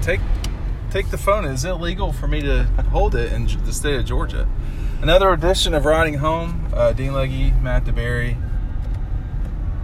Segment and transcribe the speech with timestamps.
[0.00, 0.20] take
[0.90, 1.44] take the phone.
[1.44, 4.48] It's illegal for me to hold it in the state of Georgia.
[5.02, 6.68] Another edition of Riding Home.
[6.72, 8.36] Uh, Dean Legge, Matt DeBerry.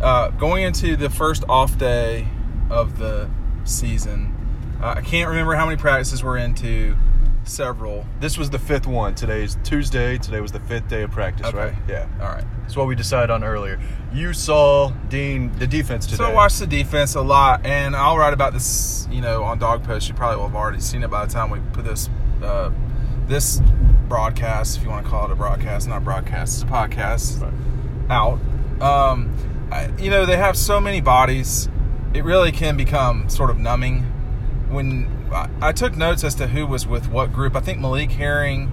[0.00, 2.28] Uh, going into the first off day
[2.68, 3.30] of the
[3.64, 4.34] season,
[4.82, 6.96] uh, I can't remember how many practices we're into.
[7.48, 8.04] Several.
[8.18, 9.14] This was the fifth one.
[9.14, 10.18] Today's Tuesday.
[10.18, 11.56] Today was the fifth day of practice, Okay.
[11.56, 11.74] right?
[11.88, 12.06] Yeah.
[12.20, 12.44] All right.
[12.62, 13.78] That's what we decided on earlier.
[14.12, 16.16] You saw Dean the defense today.
[16.16, 19.60] So I watched the defense a lot, and I'll write about this, you know, on
[19.60, 20.08] DawgPost.
[20.08, 22.10] You probably will have already seen it by the time we put this
[22.42, 22.70] uh,
[23.28, 23.60] this
[24.08, 28.10] broadcast, if you want to call it a broadcast, not broadcast, it's a podcast, Right.
[28.10, 28.38] out.
[28.80, 29.32] Um,
[29.72, 31.68] I, you know, they have so many bodies,
[32.12, 34.02] it really can become sort of numbing.
[34.68, 38.10] When I, I took notes as to who was with what group, I think Malik
[38.12, 38.72] Herring,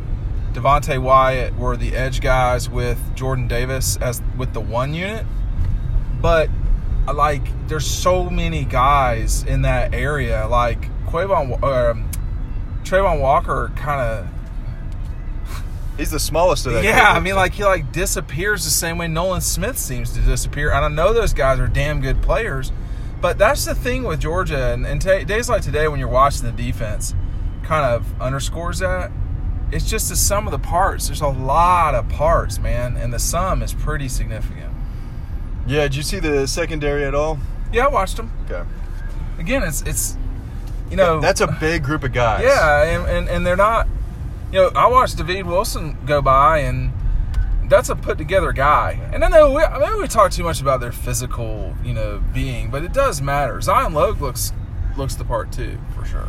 [0.53, 5.25] Devonte Wyatt were the edge guys with Jordan Davis as with the one unit.
[6.21, 6.49] But
[7.13, 10.47] like, there's so many guys in that area.
[10.47, 12.09] Like Quavon, um,
[12.83, 14.27] Travon Walker, kind of
[15.97, 16.83] He's the smallest of that.
[16.83, 17.15] yeah, group.
[17.15, 20.71] I mean, like he like disappears the same way Nolan Smith seems to disappear.
[20.71, 22.71] And I know those guys are damn good players,
[23.23, 24.73] but that's the thing with Georgia.
[24.73, 27.15] And, and ta days like today, when you're watching the defense,
[27.63, 29.11] kind of underscores that.
[29.71, 31.07] It's just the sum of the parts.
[31.07, 34.73] There's a lot of parts, man, and the sum is pretty significant.
[35.65, 35.83] Yeah.
[35.83, 37.39] Did you see the secondary at all?
[37.71, 38.29] Yeah, I watched them.
[38.43, 38.69] Okay.
[39.39, 40.17] Again, it's it's
[40.91, 42.43] you know That's a big group of guys.
[42.43, 43.87] Yeah, and, and, and they're not.
[44.51, 46.91] You know, I watched David Wilson go by, and
[47.69, 48.99] that's a put together guy.
[49.13, 52.69] And I know we, maybe we talk too much about their physical, you know, being,
[52.69, 53.59] but it does matter.
[53.61, 54.51] Zion Logue looks
[54.97, 56.27] looks the part too, for sure.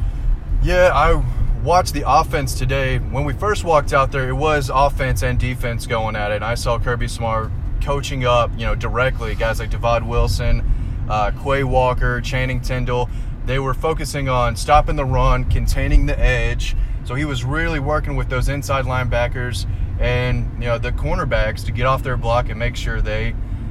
[0.63, 1.23] Yeah, I
[1.63, 2.99] watched the offense today.
[2.99, 6.37] When we first walked out there, it was offense and defense going at it.
[6.37, 7.51] And I saw Kirby Smart
[7.83, 10.63] coaching up, you know, directly guys like Divaad Wilson,
[11.09, 13.11] uh, Quay Walker, Channing Tindall.
[13.47, 16.77] They were focusing on stopping the run, containing the edge.
[17.05, 19.67] So he was really working with those inside linebackers
[20.01, 23.29] and you know the cornerbacks to get off their block and make sure they,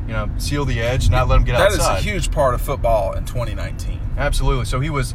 [0.08, 1.96] you know, seal the edge, not let them get That outside.
[1.96, 4.00] That is a huge part of football in 2019.
[4.18, 4.66] Absolutely.
[4.66, 5.14] So he was.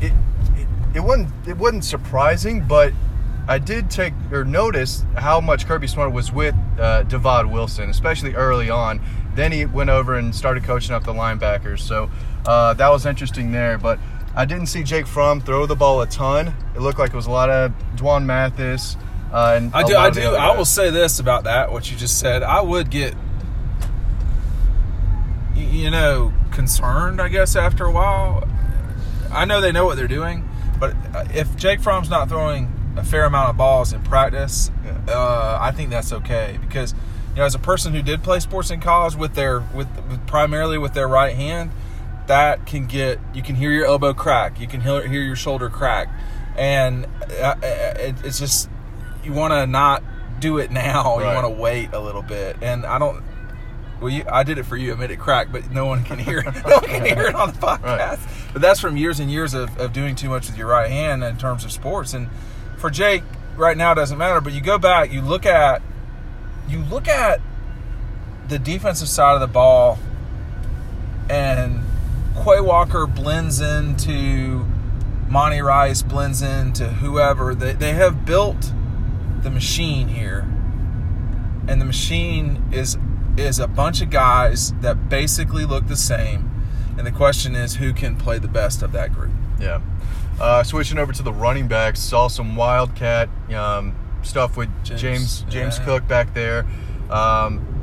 [0.00, 0.12] It,
[0.54, 1.30] it, it wasn't.
[1.48, 2.92] It wasn't surprising, but
[3.48, 8.34] I did take or notice how much Kirby Smart was with uh, Divaad Wilson, especially
[8.34, 9.00] early on.
[9.34, 11.80] Then he went over and started coaching up the linebackers.
[11.80, 12.10] So
[12.46, 13.78] uh, that was interesting there.
[13.78, 13.98] But
[14.34, 16.54] I didn't see Jake Fromm throw the ball a ton.
[16.74, 18.96] It looked like it was a lot of Dwan Mathis.
[19.32, 19.96] Uh, and I do.
[19.96, 20.34] I do.
[20.34, 21.72] I will say this about that.
[21.72, 22.42] What you just said.
[22.42, 23.14] I would get,
[25.54, 27.20] you know, concerned.
[27.20, 28.46] I guess after a while.
[29.32, 30.48] I know they know what they're doing,
[30.78, 34.92] but uh, if Jake Fromm's not throwing a fair amount of balls in practice, Yeah.
[35.14, 36.92] uh, I think that's okay because
[37.30, 40.24] you know, as a person who did play sports in college with their with, with
[40.28, 41.72] primarily with their right hand,
[42.26, 45.68] that can get you can hear your elbow crack, you can hear, hear your shoulder
[45.68, 46.08] crack,
[46.56, 47.06] and
[47.40, 48.68] uh, it's just
[49.24, 50.02] you want to not
[50.40, 51.18] do it now.
[51.18, 51.28] Right.
[51.28, 53.22] You want to wait a little bit, and I don't.
[54.00, 54.92] Well, you, I did it for you.
[54.92, 56.54] I made it crack, but no one can hear it.
[56.66, 58.20] No one can hear it on the podcast.
[58.52, 61.24] But that's from years and years of, of doing too much with your right hand
[61.24, 62.12] in terms of sports.
[62.12, 62.28] And
[62.76, 63.22] for Jake,
[63.56, 64.42] right now it doesn't matter.
[64.42, 65.80] But you go back, you look at,
[66.68, 67.40] you look at
[68.48, 69.98] the defensive side of the ball,
[71.30, 71.85] and
[72.44, 74.66] Quay Walker blends into
[75.28, 77.54] Monty Rice, blends into whoever.
[77.54, 78.72] They, they have built
[79.42, 80.40] the machine here,
[81.68, 82.96] and the machine is
[83.36, 86.50] is a bunch of guys that basically look the same.
[86.96, 89.32] And the question is, who can play the best of that group?
[89.60, 89.80] Yeah.
[90.40, 95.42] Uh, switching over to the running backs, saw some wildcat um, stuff with James, James
[95.48, 95.84] James, yeah.
[95.84, 96.66] Cook back there.
[97.10, 97.75] Um,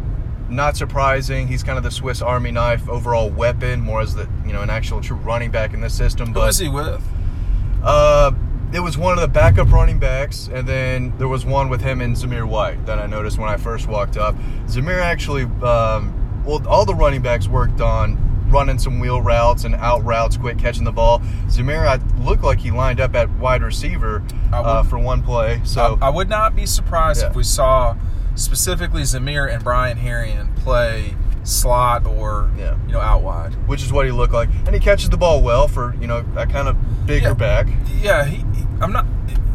[0.50, 1.48] not surprising.
[1.48, 4.70] He's kind of the Swiss Army knife overall weapon, more as the you know an
[4.70, 6.28] actual true running back in this system.
[6.30, 7.02] Who But is he with?
[7.84, 8.32] uh,
[8.72, 12.02] it was one of the backup running backs, and then there was one with him
[12.02, 14.36] and Zamir White that I noticed when I first walked up.
[14.68, 18.18] Zamir actually, um, well, all the running backs worked on
[18.50, 21.20] running some wheel routes and out routes, quick catching the ball.
[21.48, 25.62] Zamir, I looked like he lined up at wide receiver I uh, for one play.
[25.64, 27.30] So I, I would not be surprised Yeah.
[27.30, 27.96] if we saw
[28.36, 32.76] specifically Zamir and Brian Herrien play slot or Yeah.
[32.88, 33.54] you know out wide.
[33.68, 36.22] which is what he looked like, and he catches the ball well for you know
[36.36, 37.34] that kind of bigger Yeah.
[37.34, 37.68] back.
[38.02, 38.44] Yeah, he,
[38.82, 39.06] I'm not.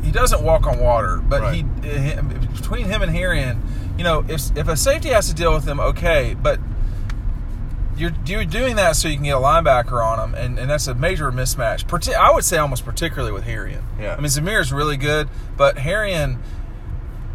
[0.03, 1.65] He doesn't walk on water, but Right.
[1.85, 3.59] Eh, he, he between him and Herrien,
[3.99, 6.59] you know, if if a safety has to deal with him, okay, but
[7.97, 10.87] you're you're doing that so you can get a linebacker on him, and, and that's
[10.87, 11.87] a major mismatch.
[11.89, 13.83] Parti- I would say almost particularly with Herrien.
[14.01, 14.13] Yeah.
[14.15, 16.39] I mean Zamir is really good, but Harrion,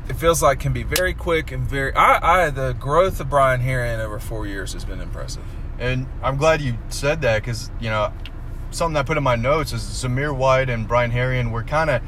[0.09, 1.93] it feels like can be very quick and very.
[1.93, 5.43] I, I the growth of Brian Herrien over four years has been impressive.
[5.79, 8.13] And I'm glad you said that because you know
[8.71, 12.01] something I put in my notes is Zamir White and Brian Herrien were kind of.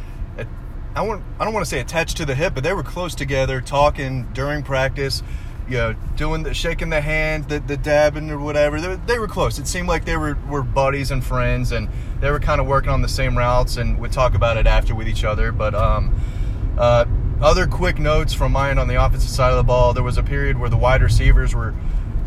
[0.96, 3.16] I want I don't want to say attached to the hip, but they were close
[3.16, 5.24] together, talking during practice,
[5.68, 8.80] you know, doing the shaking the hand, the, the dabbing or whatever.
[8.80, 9.60] They, they were close.
[9.60, 11.90] It seemed like they were, were buddies and friends, and
[12.22, 14.96] they were kind of working on the same routes, and would talk about it after
[14.96, 15.52] with each other.
[15.52, 16.18] But um,
[16.78, 17.04] uh,
[17.42, 19.94] other quick notes from mine on the offensive side of the ball.
[19.94, 21.74] There was a period where the wide receivers were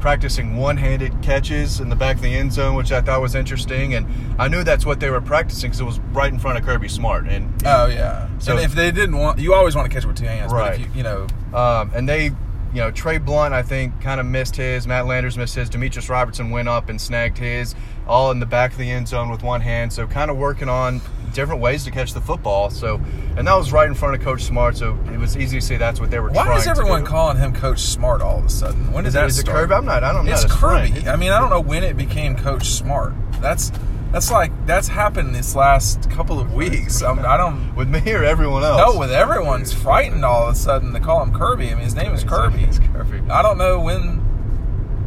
[0.00, 3.94] practicing one-handed catches in the back of the end zone, which I thought was interesting,
[3.94, 4.06] and
[4.38, 6.88] I knew that's what they were practicing because it was right in front of Kirby
[6.88, 7.26] Smart.
[7.26, 10.16] And oh yeah, so and if they didn't want, you always want to catch with
[10.16, 10.78] two hands, right?
[10.78, 12.34] You, you, know, um, and they, you
[12.74, 14.86] know, Trey Blount, I think, kind of missed his.
[14.86, 15.68] Matt Landers missed his.
[15.68, 17.74] Demetrius Robertson went up and snagged his,
[18.06, 19.92] all in the back of the end zone with one hand.
[19.92, 22.70] So kind of working on different ways to catch the football.
[22.70, 23.00] So,
[23.36, 25.76] and that was right in front of Coach Smart, so it was easy to see
[25.76, 26.30] that's what they were.
[26.30, 28.92] Why is everyone calling him Coach Smart all of a sudden?
[28.92, 29.48] When did is that is start?
[29.48, 29.74] it Kirby?
[29.74, 30.04] I'm not.
[30.04, 30.32] I don't know.
[30.32, 31.08] It's Kirby.
[31.08, 33.14] I mean, I don't know when it became Coach Smart.
[33.40, 33.70] That's
[34.12, 37.02] that's like that's happened this last couple of weeks.
[37.02, 38.94] I, mean, I don't with me or everyone else.
[38.94, 41.70] No, with everyone's frightened all of a sudden to call him Kirby.
[41.70, 42.64] I mean, his name is Kirby.
[42.64, 43.20] It's Kirby.
[43.30, 44.27] I don't know when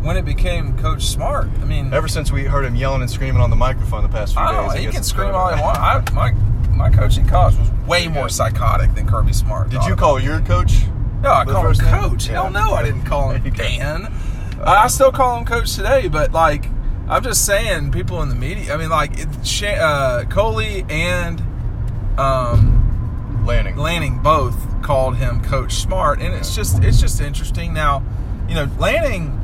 [0.02, 1.48] when it became Coach Smart.
[1.62, 4.34] I mean, ever since we heard him yelling and screaming on the microphone the past
[4.34, 5.80] few I days, he guess can scream all he wants.
[5.80, 6.32] I, my
[6.72, 9.70] my coach in college was way more psychotic than Kirby Smart.
[9.70, 10.74] Did you call your coach?
[11.22, 11.92] No, I the call him first name?
[11.94, 12.28] Coach.
[12.28, 13.54] Hell no, I didn't call him.
[13.54, 14.12] Dan.
[14.64, 16.66] I still call him Coach today, but like
[17.08, 18.74] I'm just saying, people in the media.
[18.74, 21.42] I mean, like it, uh, Coley and
[22.18, 23.76] um, Lanning.
[23.76, 27.74] Lanning both called him Coach Smart, and it's just it's just interesting.
[27.74, 28.04] Now,
[28.48, 29.38] you know, Lanning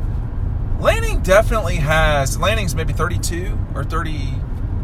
[0.80, 4.34] Lanning definitely has Lanning's maybe 32 or 30.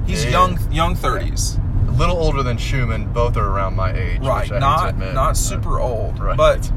[0.06, 0.32] He's Yeah.
[0.32, 1.60] young young 30s.
[1.88, 3.14] A little older than Schumann.
[3.14, 4.20] Both are around my age.
[4.22, 6.36] right which I hate to not not super old right.
[6.36, 6.72] but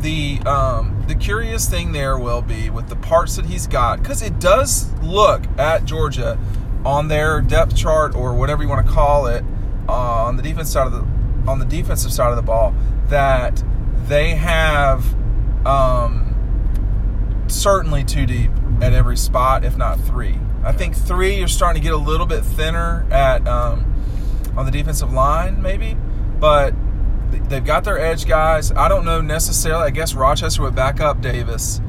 [0.00, 4.22] the um the curious thing there will be with the parts that he's got because
[4.22, 6.38] it does look at georgia
[6.86, 9.44] on their depth chart or whatever you want to call it
[9.90, 11.04] uh, on the defense side of the
[11.50, 12.72] on the defensive side of the ball
[13.08, 13.62] that
[14.06, 15.04] they have
[15.66, 16.29] um
[17.50, 18.50] certainly two deep
[18.80, 22.26] at every spot if not three i think three you're starting to get a little
[22.26, 23.86] bit thinner at um
[24.56, 25.96] on the defensive line, maybe.
[26.38, 26.74] But
[27.30, 28.72] they've got their edge guys.
[28.72, 29.84] I don't know necessarily.
[29.84, 31.80] I guess Rochester would back up Davis.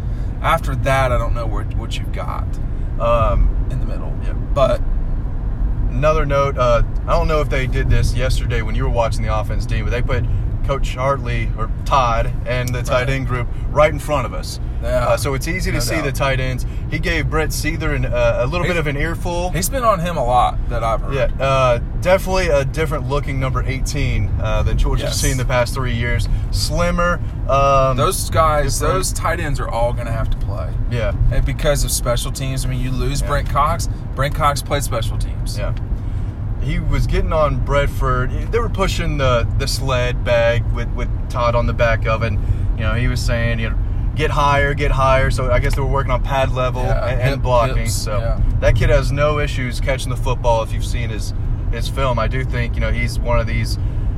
[0.41, 2.47] After that, I don't know where, what you've got
[2.99, 4.17] Um, in the middle.
[4.23, 4.33] Yeah.
[4.33, 4.81] But
[5.89, 9.23] Another note, uh, I don't know if they did this yesterday when you were watching
[9.23, 10.23] the offense team, but they put
[10.65, 13.09] Coach Hartley or Todd and the tight Right.
[13.09, 14.59] end group right in front of us.
[14.83, 15.07] Yeah.
[15.09, 16.65] Uh, so it's easy to No see the tight ends.
[16.89, 19.51] He gave Brett Seither an, uh, a little He's- bit of an earful.
[19.51, 21.13] he's been on him a lot that I've heard.
[21.13, 25.17] Yeah, uh, definitely a different looking number 18 uh, than Georgia's Yes.
[25.17, 26.27] seen the past three years.
[26.51, 27.19] Slimmer.
[27.47, 28.95] Um, Those guys, Different.
[28.99, 30.69] those tight ends are all going to have to play.
[30.89, 32.65] Yeah, And because of special teams.
[32.65, 33.27] I mean, you lose Yeah.
[33.27, 33.87] Brent Cox.
[34.15, 35.57] Brent Cox played special teams.
[35.57, 35.73] yeah.
[36.61, 38.31] He was getting on Bradford.
[38.51, 42.33] They were pushing the, the sled bag with, with Todd on the back of it.
[42.33, 43.77] You know, he was saying, you know,
[44.15, 45.31] get higher, get higher.
[45.31, 47.77] So I guess they were working on pad level Yeah, and, hip- blocking.
[47.77, 48.41] hips, so yeah.
[48.59, 50.63] that kid has no issues catching the football.
[50.63, 51.33] If you've seen his
[51.71, 53.77] his film, I do think you know he's one of these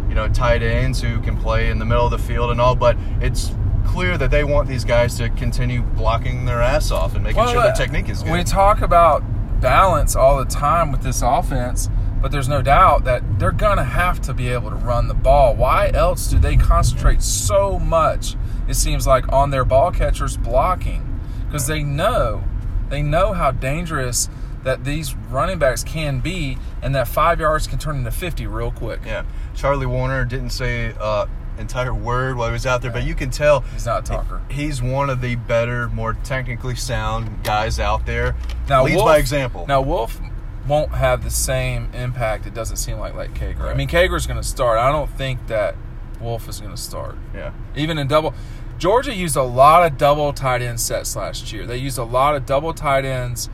[0.10, 2.76] you know tight ends who can play in the middle of the field and all.
[2.76, 3.52] But it's
[3.86, 7.60] clear that they want these guys to continue blocking their ass off and making sure
[7.60, 8.32] uh, their technique is good.
[8.32, 9.24] We talk about
[9.62, 11.90] balance all the time with this offense,
[12.24, 15.14] but there's no doubt that they're going to have to be able to run the
[15.14, 15.54] ball.
[15.54, 21.20] Why else do they concentrate so much, it seems like, on their ball catchers blocking?
[21.46, 22.42] Because they know,
[22.88, 24.30] they know how dangerous
[24.64, 28.72] that these running backs can be, and that five yards can turn into 50 real
[28.72, 29.02] quick.
[29.06, 31.26] Yeah, Charlie Woerner didn't say uh,
[31.58, 34.42] entire word while he was out there, but you can tell He's not a talker.
[34.50, 38.38] he's one of the better, more technically sound guys out there.
[38.70, 39.66] Now, leads Wolf- by example.
[39.68, 40.22] Now Wolf
[40.68, 42.46] won't have the same impact.
[42.46, 43.60] It doesn't seem like like Kager.
[43.62, 43.78] I Right.
[43.78, 44.78] mean, Kager's going to start.
[44.80, 45.76] I don't think that
[46.22, 47.16] Wolf is going to start.
[47.34, 48.34] yeah, Even in double,
[48.78, 51.66] Georgia used a lot of double tight end sets last year.
[51.66, 53.50] They used a lot of double tight ends.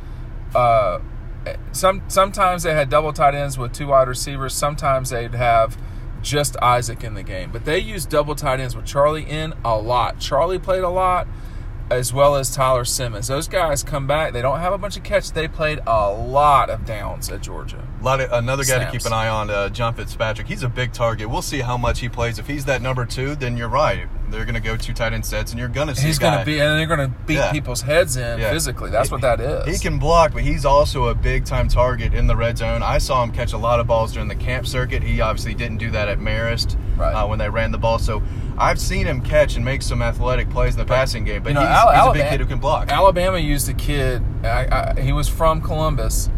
[0.54, 1.00] Uh,
[1.72, 4.54] some sometimes they had double tight ends with two wide receivers.
[4.54, 5.78] Sometimes they'd have
[6.22, 7.50] just Isaac in the game.
[7.52, 10.20] But they used double tight ends with Charlie in a lot.
[10.20, 11.28] Charlie played a lot,
[11.92, 13.28] as well as Tyler Simmons.
[13.28, 14.34] Those guys come back.
[14.34, 15.32] They don't have a bunch of catches.
[15.32, 17.88] They played a lot of downs at Georgia.
[18.00, 20.48] a lot of, another guy to keep an eye on, uh, John Fitzpatrick.
[20.48, 21.30] He's a big target.
[21.30, 22.40] We'll see how much he plays.
[22.40, 24.08] If he's that number two, then you're right.
[24.32, 26.08] They're going to go two tight end sets, and you're going to see.
[26.08, 27.52] He's going to be, and they're going to beat Yeah.
[27.52, 28.52] people's heads in Yeah.
[28.52, 28.90] physically.
[28.92, 29.66] That's He- what that is.
[29.66, 32.82] He can block, but he's also a big time target in the red zone.
[32.84, 35.04] I saw him catch a lot of balls during the camp circuit.
[35.04, 37.14] He obviously didn't do that at Marist Right.
[37.14, 38.00] uh, when they ran the ball.
[38.00, 38.22] So
[38.58, 41.44] I've seen him catch and make some athletic plays in the passing game.
[41.44, 42.92] But You know, he's, Al- he's a big kid who can block.
[42.92, 44.22] Alabama used a kid.
[44.44, 46.30] I, I, he was from Columbus.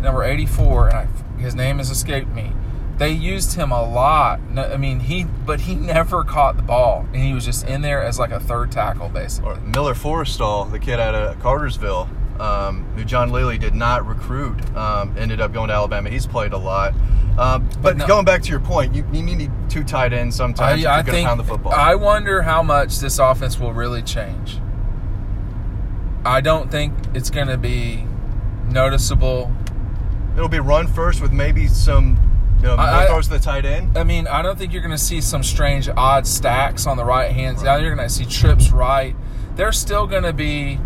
[0.00, 1.06] number 84, and I,
[1.40, 2.52] his name has escaped me.
[2.98, 4.40] They used him a lot.
[4.50, 7.82] No, I mean, he but he never caught the ball, and he was just in
[7.82, 9.50] there as like a third tackle, basically.
[9.52, 12.08] Or Miller Forristall, the kid out of Cartersville,
[12.40, 16.08] um, who John Lilly did not recruit, um, ended up going to Alabama.
[16.10, 16.94] He's played a lot.
[17.38, 20.34] Um, but But no- going back to your point, you, you need two tight ends
[20.36, 21.72] sometimes I, I to think pound the football.
[21.72, 24.58] I wonder how much this offense will really change.
[26.24, 28.06] I don't think it's going to be
[28.70, 29.52] noticeable.
[30.34, 32.18] It'll be run first with maybe some
[32.58, 33.96] you know, I- more I- throws to the tight end.
[33.98, 37.04] I mean, I don't think you're going to see some strange odd stacks on the
[37.04, 37.62] right hand.
[37.62, 39.14] Now you're going to see trips right.
[39.56, 40.78] They're still going to be.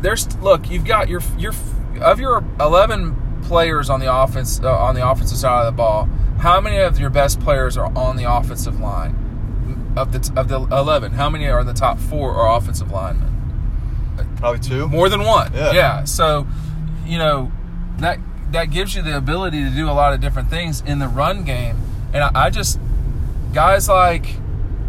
[0.00, 0.70] There's look.
[0.70, 1.52] You've got your your
[2.00, 6.08] of your 11 players on the offense uh, on the offensive side of the ball.
[6.38, 9.22] How many of your best players are on the offensive line?
[9.96, 13.32] Of the of the 11, how many are in the top four are offensive linemen?
[14.36, 14.86] Probably two.
[14.88, 15.52] More than one.
[15.54, 15.72] Yeah.
[15.72, 16.04] Yeah.
[16.04, 16.46] So,
[17.06, 17.50] you know,
[17.98, 18.18] that
[18.52, 21.44] that gives you the ability to do a lot of different things in the run
[21.44, 21.76] game.
[22.12, 22.78] And I, I just
[23.52, 24.36] guys like,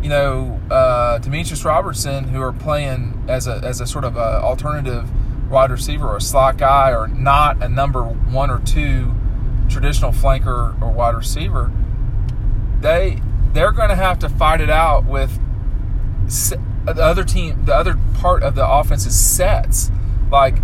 [0.01, 4.41] you know, uh, Demetrius Robertson who are playing as a as a sort of a
[4.41, 5.09] alternative
[5.49, 9.13] wide receiver or a slot guy or not a number one or two
[9.69, 11.71] traditional flanker or wide receiver.
[12.79, 13.21] They
[13.53, 15.39] they're going to have to fight it out with
[16.95, 19.91] the other team, the other part of the offense is sets.
[20.31, 20.57] Like,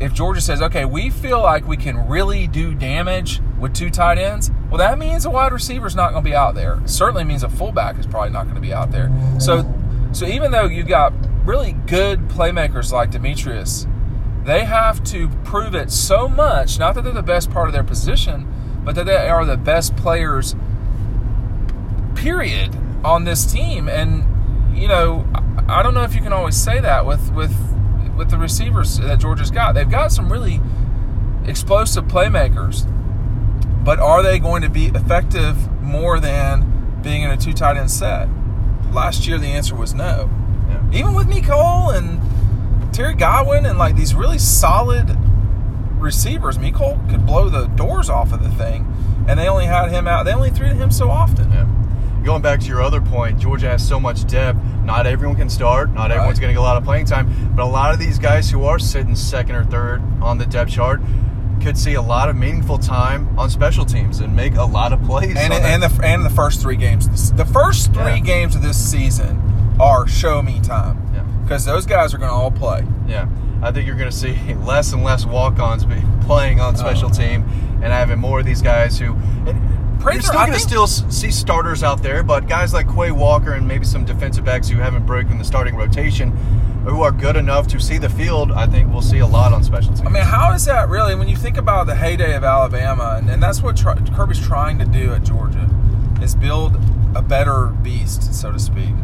[0.00, 4.16] if Georgia says, okay, we feel like we can really do damage with two tight
[4.18, 6.74] ends, well, that means a wide receiver is not going to be out there.
[6.84, 9.10] It certainly means a fullback is probably not going to be out there.
[9.40, 9.64] So,
[10.12, 11.12] so even though you've got
[11.44, 13.86] really good playmakers like Demetrius,
[14.44, 16.78] they have to prove it so much.
[16.78, 18.46] Not that they're the best part of their position,
[18.84, 20.54] but that they are the best players
[22.14, 24.24] period on this team and
[24.76, 27.54] you know I- I don't know if you can always say that with with
[28.18, 30.60] with the receivers that Georgia's got they've got some really
[31.46, 32.84] explosive playmakers.
[33.84, 37.90] But are they going to be effective more than being in a two tight end
[37.90, 38.28] set?
[38.92, 40.30] Last year the answer was no.
[40.68, 40.98] Yeah.
[40.98, 45.16] even with Mecole and Terry Godwin and like these really solid
[45.92, 48.84] receivers Mecole could blow the doors off of the thing.
[49.26, 51.50] And they only had him out they only threw to him so often.
[51.50, 51.66] Yeah.
[52.24, 54.58] Going back to your other point, Georgia has so much depth.
[54.84, 55.90] Not everyone can start.
[55.92, 56.42] Not everyone's Right.
[56.42, 57.52] going to get a lot of playing time.
[57.54, 60.70] But a lot of these guys who are sitting second or third on the depth
[60.72, 61.00] chart
[61.62, 65.02] could see a lot of meaningful time on special teams and make a lot of
[65.04, 65.36] plays.
[65.36, 67.32] and and the and the first three games.
[67.32, 68.18] The first three Yeah.
[68.20, 69.40] games of this season
[69.80, 71.20] are show me time Yeah.
[71.44, 72.84] because those guys are going to all play.
[73.08, 73.26] Yeah,
[73.62, 75.96] I think you're going to see less and less walk-ons be
[76.26, 76.84] playing on uh-huh.
[76.84, 77.12] special Oh.
[77.12, 77.44] team,
[77.82, 79.14] and having more of these guys who.
[79.46, 79.60] And
[80.00, 83.52] you're still I going to still see starters out there, but guys like Quay Walker
[83.52, 86.30] and maybe some defensive backs who haven't broken the starting rotation,
[86.84, 89.62] who are good enough to see the field, I think we'll see a lot on
[89.62, 90.06] special teams.
[90.06, 91.14] I mean, how is that really?
[91.14, 94.84] When you think about the heyday of Alabama, and, and that's what Kirby's trying to
[94.84, 95.68] do at Georgia,
[96.22, 96.76] is build
[97.14, 98.94] a better beast, so to speak.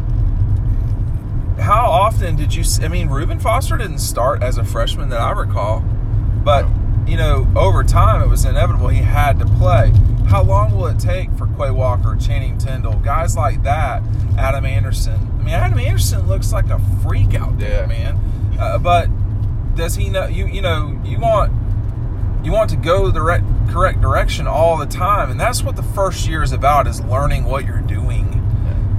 [1.59, 2.63] How often did you?
[2.81, 5.79] I mean, Reuben Foster didn't start as a freshman that I recall,
[6.43, 6.67] but
[7.07, 9.93] you know, over time it was inevitable he had to play.
[10.27, 14.01] How long will it take for Quay Walker, Channing Tindall, guys like that,
[14.37, 15.19] Adam Anderson?
[15.39, 17.85] I mean, Adam Anderson looks like a freak out there, Yeah.
[17.87, 18.19] man.
[18.59, 19.07] Uh, but
[19.75, 20.25] does he know?
[20.27, 21.51] You you know, you want
[22.43, 25.83] you want to go the right, correct direction all the time, and that's what the
[25.83, 28.41] first year is about: is learning what you're doing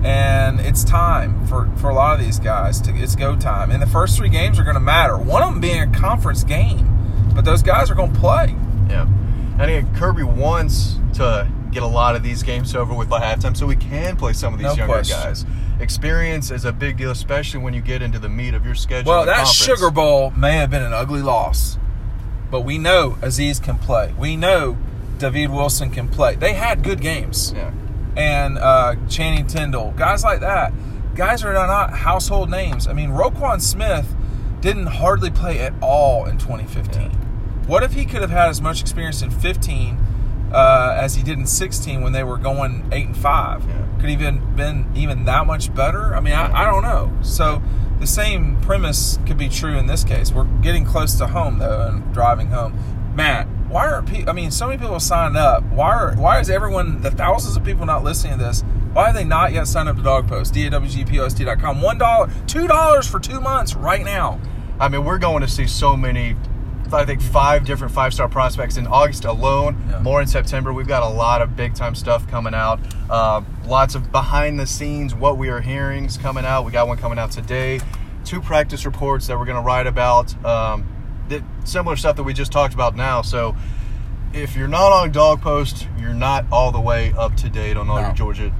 [0.05, 3.73] and it's time for, for a lot of these guys to it's go time.
[3.73, 5.17] And the first three games are going to matter.
[5.17, 6.87] One of them being a conference game,
[7.35, 8.55] but those guys are going to play.
[8.89, 9.07] Yeah.
[9.59, 13.57] I think Kirby wants to get a lot of these games over with by halftime
[13.57, 15.19] so we can play some of these No younger question.
[15.19, 15.45] guys.
[15.81, 19.11] Experience is a big deal, especially when you get into the meat of your schedule.
[19.13, 19.57] Well, that conference.
[19.57, 21.79] Sugar Bowl may have been an ugly loss,
[22.51, 24.15] but we know Azeez can play.
[24.19, 24.77] We know
[25.19, 26.35] David Wilson can play.
[26.37, 27.53] They had good games.
[27.57, 27.73] Yeah.
[28.17, 30.73] and uh, Channing Tindall, guys like that.
[31.15, 32.87] Guys are not household names.
[32.87, 34.15] I mean, Roquan Smith
[34.61, 37.03] didn't hardly play at all in 2015.
[37.03, 37.11] Yeah.
[37.67, 39.99] What if he could have had as much experience in 15
[40.53, 43.65] uh, as he did in 16 when they were going eight and five?
[43.67, 43.87] Yeah.
[44.01, 46.15] Could he even been even that much better?
[46.15, 47.13] I mean, I, I don't know.
[47.23, 47.63] So
[47.99, 50.31] the same premise could be true in this case.
[50.33, 52.79] We're getting close to home though, and driving home.
[53.15, 54.31] Matt, why are people?
[54.31, 55.65] I mean, so many people signed up.
[55.65, 56.15] Why are?
[56.15, 57.01] Why is everyone?
[57.01, 58.63] The thousands of people not listening to this.
[58.93, 60.53] Why have they not yet signed up to DawgPost?
[60.53, 61.83] DAWGPOST.com.
[61.83, 64.41] One dollar, two dollars for two months right now.
[64.79, 66.37] I mean, we're going to see so many.
[66.93, 69.77] I think five different five-star prospects in August alone.
[69.91, 70.01] Yeah.
[70.01, 70.73] More in September.
[70.73, 72.81] We've got a lot of big-time stuff coming out.
[73.11, 76.65] Uh, lots of behind-the-scenes, what we are hearing's coming out.
[76.65, 77.81] We got one coming out today.
[78.25, 80.33] Two practice reports that we're going to write about.
[80.45, 80.87] Um,
[81.29, 83.23] the similar stuff that we just talked about now.
[83.23, 83.57] So
[84.33, 87.97] if you're not on DawgPost, you're not all the way up to date on all
[87.97, 88.07] No.
[88.07, 88.53] your Georgia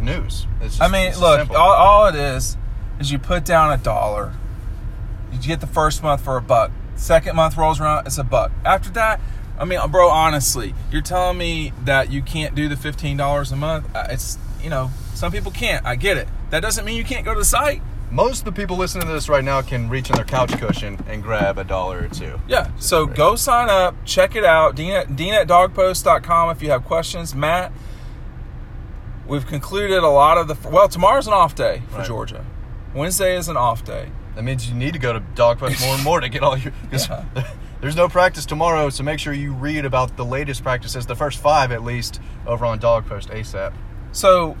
[0.00, 0.46] news.
[0.60, 2.56] It's just, I mean, look, all, all it is
[3.00, 4.32] is you put down a dollar.
[5.32, 6.70] You get the first month for a buck.
[6.96, 8.52] Second month rolls around, it's a buck.
[8.64, 9.20] After that,
[9.58, 13.56] I mean, bro, honestly, you're telling me that you can't do the fifteen dollars a
[13.56, 13.94] month?
[13.94, 15.84] Uh, It's you know, some people can't.
[15.84, 16.28] I get it.
[16.50, 17.82] That doesn't mean you can't go to the site.
[18.10, 21.02] most of the people listening to this right now can reach in their couch cushion
[21.08, 22.40] and grab a dollar or two.
[22.46, 22.70] Yeah.
[22.78, 24.76] So go sign up, check it out.
[24.76, 27.34] Dean at, Dean at dawgpost.com if you have questions.
[27.34, 27.72] Matt,
[29.26, 30.68] we've concluded a lot of the.
[30.68, 32.06] Well, tomorrow's an off day for Right.
[32.06, 32.44] Georgia.
[32.94, 34.10] Wednesday is an off day.
[34.34, 36.72] That means you need to go to DawgPost more and more to get all your.
[36.92, 37.24] Yeah.
[37.80, 41.38] There's no practice tomorrow, so make sure you read about the latest practices, the first
[41.38, 43.74] five at least, over on DawgPost ASAP.
[44.12, 44.56] So,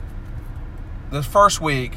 [1.10, 1.96] the first week,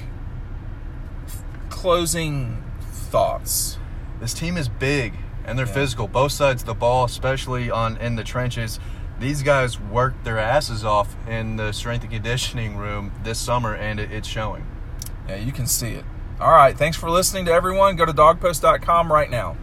[1.25, 3.77] f- closing thoughts.
[4.21, 5.13] This team is big
[5.45, 5.73] and they're Yeah.
[5.73, 6.07] physical.
[6.07, 8.79] Both sides of the ball, especially on in the trenches.
[9.19, 13.99] These guys worked their asses off in the strength and conditioning room this summer, and
[13.99, 14.65] it, it's showing.
[15.27, 16.05] Yeah, you can see it.
[16.39, 16.77] All right.
[16.77, 17.95] Thanks for listening to everyone.
[17.95, 19.57] Go to dawgpost.com right now.